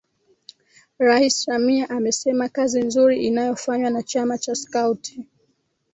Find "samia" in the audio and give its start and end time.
1.43-1.89